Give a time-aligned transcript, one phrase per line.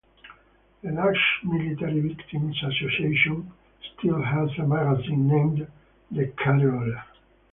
[0.81, 3.53] The Dutch Military Victims Association
[3.93, 5.67] still has a magazine named
[6.09, 7.03] "the Kareoler".